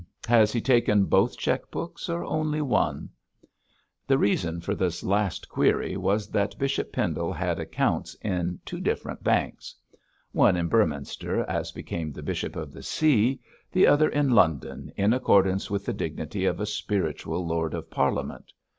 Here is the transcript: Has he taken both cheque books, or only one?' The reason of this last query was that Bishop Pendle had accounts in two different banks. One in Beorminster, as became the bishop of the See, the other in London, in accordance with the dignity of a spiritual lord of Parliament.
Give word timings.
Has 0.27 0.51
he 0.51 0.61
taken 0.61 1.05
both 1.05 1.37
cheque 1.37 1.69
books, 1.69 2.09
or 2.09 2.25
only 2.25 2.59
one?' 2.59 3.07
The 4.07 4.17
reason 4.17 4.57
of 4.67 4.79
this 4.79 5.03
last 5.03 5.47
query 5.47 5.95
was 5.95 6.27
that 6.29 6.57
Bishop 6.57 6.91
Pendle 6.91 7.31
had 7.31 7.59
accounts 7.59 8.15
in 8.23 8.59
two 8.65 8.79
different 8.79 9.23
banks. 9.23 9.75
One 10.31 10.57
in 10.57 10.69
Beorminster, 10.69 11.45
as 11.47 11.71
became 11.71 12.11
the 12.11 12.23
bishop 12.23 12.55
of 12.55 12.73
the 12.73 12.81
See, 12.81 13.41
the 13.71 13.85
other 13.85 14.09
in 14.09 14.31
London, 14.31 14.91
in 14.95 15.13
accordance 15.13 15.69
with 15.69 15.85
the 15.85 15.93
dignity 15.93 16.45
of 16.45 16.59
a 16.59 16.65
spiritual 16.65 17.45
lord 17.45 17.75
of 17.75 17.91
Parliament. 17.91 18.53